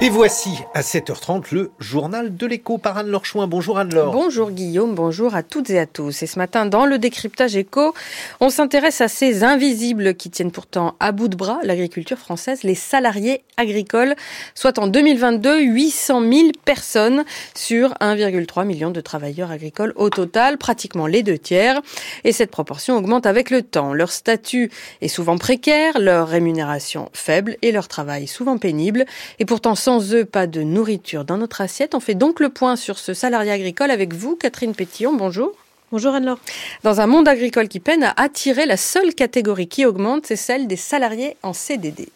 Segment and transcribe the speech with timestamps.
[0.00, 3.48] Et voici à 7h30 le journal de l'écho par Anne-Laure Chouin.
[3.48, 4.12] Bonjour Anne-Laure.
[4.12, 6.22] Bonjour Guillaume, bonjour à toutes et à tous.
[6.22, 7.92] Et ce matin, dans le décryptage écho,
[8.38, 12.76] on s'intéresse à ces invisibles qui tiennent pourtant à bout de bras l'agriculture française, les
[12.76, 14.14] salariés agricoles,
[14.54, 17.24] soit en 2022 800 000 personnes
[17.56, 21.80] sur 1,3 million de travailleurs agricoles au total, pratiquement les deux tiers.
[22.22, 23.92] Et cette proportion augmente avec le temps.
[23.94, 24.70] Leur statut
[25.00, 29.04] est souvent précaire, leur rémunération faible et leur travail souvent pénible.
[29.40, 31.94] Et pourtant, sans eux, pas de nourriture dans notre assiette.
[31.94, 35.14] On fait donc le point sur ce salarié agricole avec vous, Catherine Pétillon.
[35.14, 35.52] Bonjour.
[35.90, 36.38] Bonjour Anne-Laure.
[36.82, 40.66] Dans un monde agricole qui peine à attirer, la seule catégorie qui augmente, c'est celle
[40.66, 42.10] des salariés en CDD.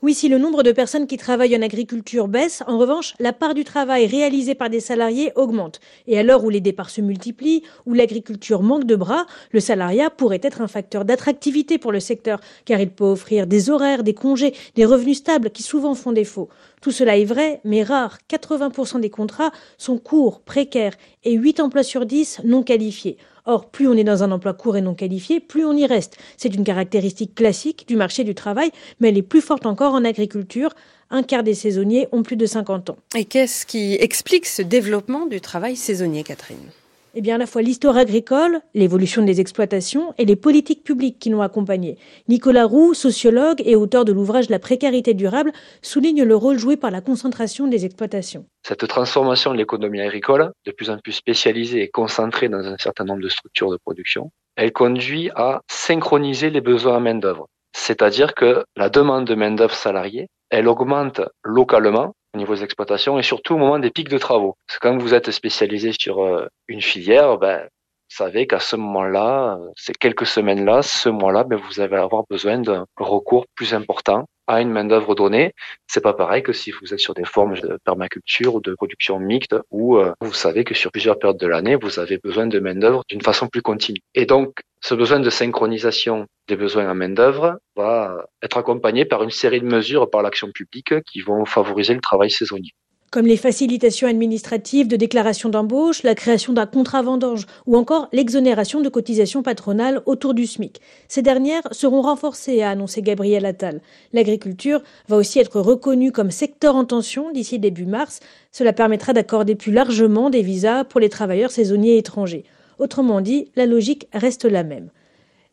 [0.00, 3.54] Oui, si le nombre de personnes qui travaillent en agriculture baisse, en revanche, la part
[3.54, 5.78] du travail réalisé par des salariés augmente.
[6.08, 10.10] Et à l'heure où les départs se multiplient, où l'agriculture manque de bras, le salariat
[10.10, 14.12] pourrait être un facteur d'attractivité pour le secteur, car il peut offrir des horaires, des
[14.14, 16.48] congés, des revenus stables qui souvent font défaut.
[16.82, 18.18] Tout cela est vrai, mais rare.
[18.28, 23.16] 80% des contrats sont courts, précaires, et 8 emplois sur 10 non qualifiés.
[23.46, 26.16] Or, plus on est dans un emploi court et non qualifié, plus on y reste.
[26.36, 30.04] C'est une caractéristique classique du marché du travail, mais elle est plus forte encore en
[30.04, 30.70] agriculture.
[31.08, 32.96] Un quart des saisonniers ont plus de 50 ans.
[33.16, 36.72] Et qu'est-ce qui explique ce développement du travail saisonnier, Catherine?
[37.14, 41.30] Eh bien, à la fois l'histoire agricole, l'évolution des exploitations et les politiques publiques qui
[41.30, 41.98] l'ont accompagné.
[42.28, 45.52] Nicolas Roux, sociologue et auteur de l'ouvrage La précarité durable,
[45.82, 48.46] souligne le rôle joué par la concentration des exploitations.
[48.66, 53.04] Cette transformation de l'économie agricole, de plus en plus spécialisée et concentrée dans un certain
[53.04, 57.48] nombre de structures de production, elle conduit à synchroniser les besoins en main-d'œuvre.
[57.74, 63.22] C'est-à-dire que la demande de main-d'œuvre salariée, elle augmente localement au niveau des exploitations et
[63.22, 64.56] surtout au moment des pics de travaux.
[64.66, 68.76] Parce que quand vous êtes spécialisé sur euh, une filière, ben, vous savez qu'à ce
[68.76, 74.26] moment-là, ces quelques semaines-là, ce mois-là, ben, vous allez avoir besoin d'un recours plus important
[74.46, 75.52] à une main d'œuvre donnée.
[75.86, 79.18] C'est pas pareil que si vous êtes sur des formes de permaculture ou de production
[79.18, 82.58] mixte où euh, vous savez que sur plusieurs périodes de l'année, vous avez besoin de
[82.58, 84.00] main d'œuvre d'une façon plus continue.
[84.14, 89.22] Et donc, ce besoin de synchronisation des besoins en main d'œuvre va être accompagné par
[89.22, 92.72] une série de mesures par l'action publique qui vont favoriser le travail saisonnier
[93.12, 98.80] comme les facilitations administratives de déclaration d'embauche, la création d'un contrat vendange ou encore l'exonération
[98.80, 100.80] de cotisations patronales autour du SMIC.
[101.08, 103.82] Ces dernières seront renforcées, a annoncé Gabriel Attal.
[104.14, 108.20] L'agriculture va aussi être reconnue comme secteur en tension d'ici début mars.
[108.50, 112.44] Cela permettra d'accorder plus largement des visas pour les travailleurs saisonniers étrangers.
[112.82, 114.90] Autrement dit, la logique reste la même.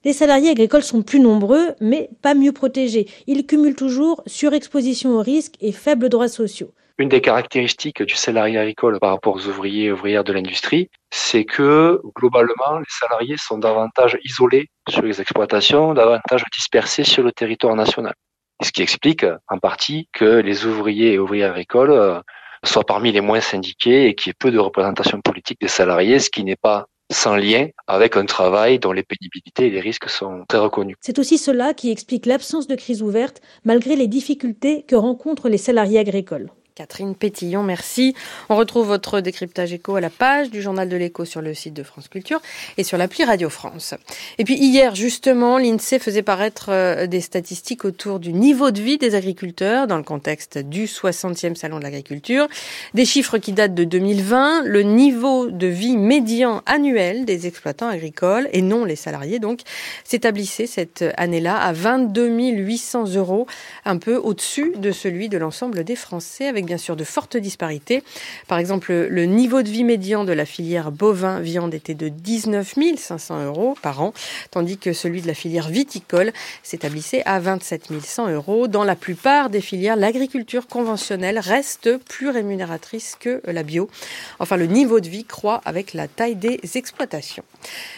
[0.03, 3.07] Les salariés agricoles sont plus nombreux, mais pas mieux protégés.
[3.27, 6.73] Ils cumulent toujours surexposition aux risques et faibles droits sociaux.
[6.97, 11.45] Une des caractéristiques du salarié agricole par rapport aux ouvriers et ouvrières de l'industrie, c'est
[11.45, 17.75] que globalement, les salariés sont davantage isolés sur les exploitations, davantage dispersés sur le territoire
[17.75, 18.15] national.
[18.63, 22.19] Ce qui explique en partie que les ouvriers et ouvrières agricoles euh,
[22.65, 26.17] soient parmi les moins syndiqués et qu'il y ait peu de représentation politique des salariés,
[26.17, 30.09] ce qui n'est pas sans lien avec un travail dont les pénibilités et les risques
[30.09, 30.95] sont très reconnus.
[31.01, 35.57] C'est aussi cela qui explique l'absence de crise ouverte malgré les difficultés que rencontrent les
[35.57, 36.49] salariés agricoles.
[36.79, 38.15] Catherine Pétillon, merci.
[38.47, 41.73] On retrouve votre décryptage écho à la page du journal de l'écho sur le site
[41.73, 42.41] de France Culture
[42.77, 43.95] et sur l'appli Radio France.
[44.37, 48.97] Et puis hier, justement, l'INSEE faisait paraître euh, des statistiques autour du niveau de vie
[48.97, 52.47] des agriculteurs dans le contexte du 60e Salon de l'agriculture.
[52.93, 54.61] Des chiffres qui datent de 2020.
[54.63, 59.63] Le niveau de vie médian annuel des exploitants agricoles, et non les salariés donc,
[60.05, 63.47] s'établissait cette année-là à 22 800 euros,
[63.83, 68.03] un peu au-dessus de celui de l'ensemble des Français avec bien sûr de fortes disparités.
[68.47, 73.45] Par exemple, le niveau de vie médian de la filière bovin-viande était de 19 500
[73.45, 74.13] euros par an,
[74.51, 76.31] tandis que celui de la filière viticole
[76.61, 78.67] s'établissait à 27 100 euros.
[78.67, 83.89] Dans la plupart des filières, l'agriculture conventionnelle reste plus rémunératrice que la bio.
[84.37, 87.43] Enfin, le niveau de vie croît avec la taille des exploitations.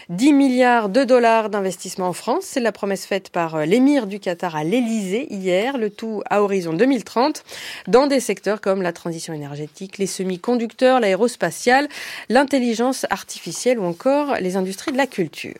[0.07, 4.55] 10 milliards de dollars d'investissement en France, c'est la promesse faite par l'émir du Qatar
[4.55, 7.43] à l'Elysée hier, le tout à horizon 2030,
[7.89, 11.89] dans des secteurs comme la transition énergétique, les semi-conducteurs, l'aérospatiale,
[12.29, 15.59] l'intelligence artificielle ou encore les industries de la culture.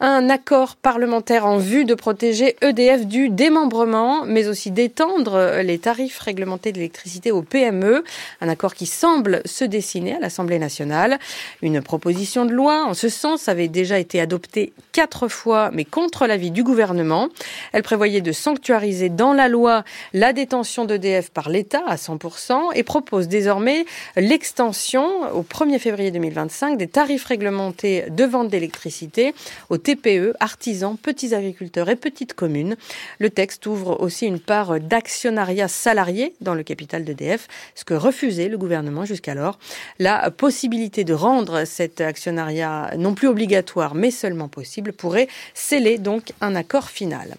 [0.00, 6.18] Un accord parlementaire en vue de protéger EDF du démembrement, mais aussi d'étendre les tarifs
[6.20, 8.02] réglementés d'électricité aux PME.
[8.40, 11.18] Un accord qui semble se dessiner à l'Assemblée nationale.
[11.60, 16.26] Une proposition de loi en ce sens avait déjà été adoptée quatre fois, mais contre
[16.26, 17.28] l'avis du gouvernement.
[17.72, 19.84] Elle prévoyait de sanctuariser dans la loi
[20.14, 23.84] la détention d'EDF par l'État à 100 100% et propose désormais
[24.16, 29.34] l'extension au 1er février 2025 des tarifs réglementés de vente d'électricité
[29.68, 32.76] aux TPE, artisans, petits agriculteurs et petites communes.
[33.18, 38.48] Le texte ouvre aussi une part d'actionnariat salarié dans le capital d'EDF, ce que refusait
[38.48, 39.58] le gouvernement jusqu'alors.
[39.98, 46.32] La possibilité de rendre cet actionnariat non plus obligatoire mais seulement possible pourrait sceller donc
[46.40, 47.36] un accord final.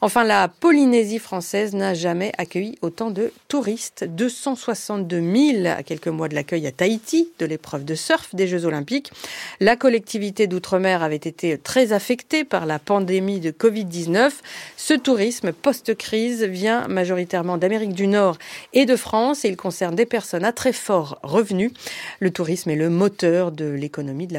[0.00, 4.04] Enfin, la Polynésie française n'a jamais accueilli autant de touristes.
[4.14, 5.20] 262
[5.62, 9.12] 000 à quelques mois de l'accueil à Tahiti de l'épreuve de surf des Jeux Olympiques.
[9.60, 14.30] La collectivité d'outre-mer avait été très affectée par la pandémie de Covid-19.
[14.76, 18.38] Ce tourisme post-crise vient majoritairement d'Amérique du Nord
[18.72, 21.72] et de France et il concerne des personnes à très fort revenu.
[22.20, 24.34] Le tourisme est le moteur de l'économie de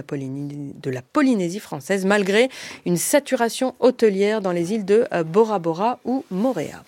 [0.89, 2.49] la Polynésie, française malgré
[2.85, 6.83] une saturation hôtelière dans les îles de Bora Bora ou Moréa.